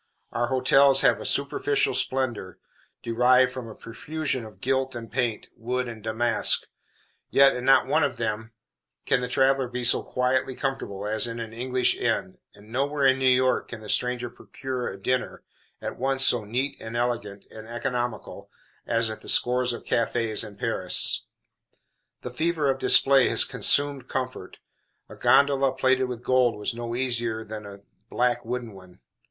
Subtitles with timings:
[0.31, 2.57] Our hotels have a superficial splendor,
[3.03, 6.65] derived from a profusion of gilt and paint, wood and damask.
[7.29, 8.51] Yet, in not one of them
[9.05, 13.19] can the traveler be so quietly comfortable as in an English inn, and nowhere in
[13.19, 15.43] New York can the stranger procure a dinner,
[15.83, 18.49] at once so neat and elegant, and economical,
[18.87, 21.27] as at scores of cafés in Paris.
[22.21, 24.57] The fever of display has consumed comfort.
[25.09, 28.99] A gondola plated with gold was no easier than a black wooden one.